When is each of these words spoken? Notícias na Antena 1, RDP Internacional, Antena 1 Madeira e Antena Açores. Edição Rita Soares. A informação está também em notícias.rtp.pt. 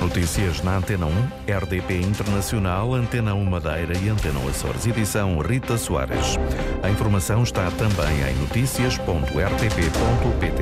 Notícias 0.00 0.62
na 0.62 0.78
Antena 0.78 1.06
1, 1.06 1.12
RDP 1.46 2.00
Internacional, 2.00 2.94
Antena 2.94 3.34
1 3.34 3.44
Madeira 3.44 3.92
e 3.98 4.08
Antena 4.08 4.40
Açores. 4.48 4.86
Edição 4.86 5.38
Rita 5.40 5.76
Soares. 5.76 6.38
A 6.82 6.88
informação 6.88 7.42
está 7.42 7.70
também 7.72 8.22
em 8.28 8.34
notícias.rtp.pt. 8.36 10.59